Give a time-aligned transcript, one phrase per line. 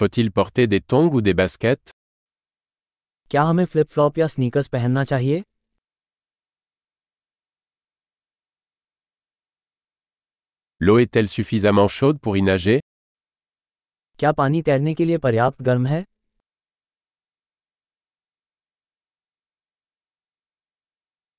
[0.00, 1.92] Faut-il porter des tongs ou des baskets
[3.30, 5.42] क्या हमें flip flop या स्नीकर्स पहनना चाहिए
[10.82, 12.78] L'eau est-elle suffisamment chaude pour y nager
[14.18, 16.04] क्या पानी तैरने के लिए पर्याप्त गर्म है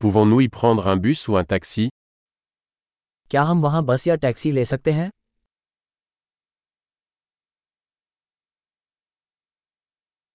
[0.00, 1.88] Pouvons-nous y prendre un bus ou un taxi
[3.30, 5.10] क्या हम वहाँ बस या टैक्सी ले सकते हैं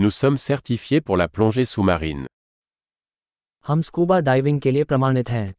[0.00, 2.26] Nous sommes certifiés pour la plongée sous-marine.
[3.64, 5.54] हम स्कूबा डाइविंग के लिए प्रमाणित हैं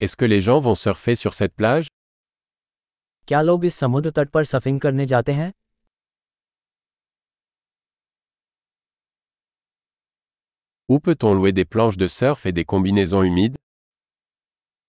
[0.00, 1.88] Est-ce que les gens vont surfer sur cette plage
[3.28, 5.52] क्या लोग इस समुद्र तट पर सफिंग करने जाते हैं
[10.88, 13.56] Où peut-on louer des planches de surf et des combinaisons humides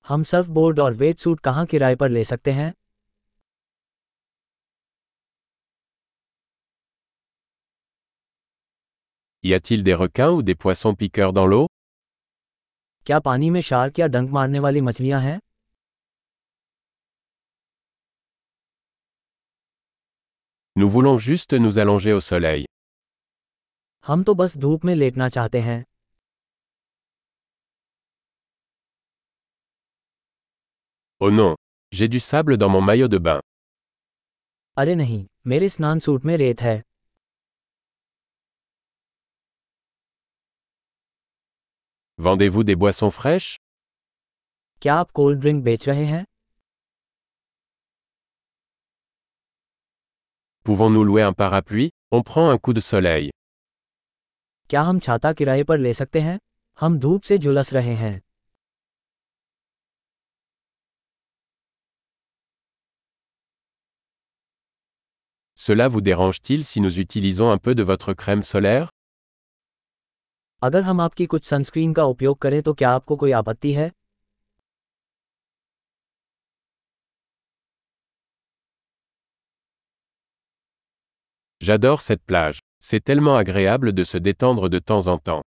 [0.05, 2.73] हम सर्फ बोर्ड और वेट सूट कहाँ किराए पर ले सकते हैं
[9.43, 11.65] Y a-t-il des requins ou des poissons piqueurs dans l'eau
[13.07, 15.39] क्या पानी में शार्क या डंक मारने वाली मछलियां हैं
[20.75, 22.65] Nous voulons juste nous allonger au soleil.
[24.07, 25.83] हम तो बस धूप में लेटना चाहते हैं
[31.21, 31.55] Oh non,
[31.93, 33.41] j'ai du sable dans mon maillot de bain.
[34.77, 36.81] अरे नहीं मेरे स्नान सूट में रेत है
[42.21, 43.57] Vendez-vous des boissons fraîches
[44.81, 46.23] क्या आप कोल्ड ड्रिंक बेच रहे हैं
[50.65, 53.29] Pouvons-nous louer un parapluie On prend un coup de soleil.
[54.69, 56.37] क्या हम छाता किराए पर ले सकते हैं
[56.79, 58.19] हम धूप से झुलस रहे हैं
[65.55, 68.89] Cela vous dérange-t-il si nous utilisons un peu de votre crème solaire
[70.62, 73.90] अगर हम आपकी कुछ सनस्क्रीन का उपयोग करें तो क्या आपको कोई आपत्ति है
[81.60, 82.60] J'adore cette plage.
[82.80, 85.42] C'est tellement agréable de se détendre de temps en temps.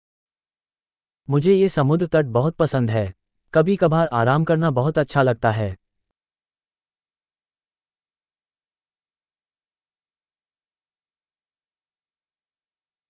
[1.30, 3.14] मुझे ये समुद्र तट बहुत पसंद है
[3.54, 5.76] कभी कभार आराम करना बहुत अच्छा लगता है